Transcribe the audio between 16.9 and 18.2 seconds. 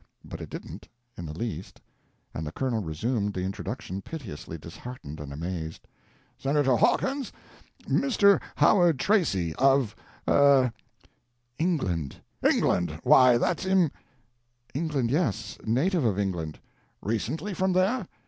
"Recently from there?"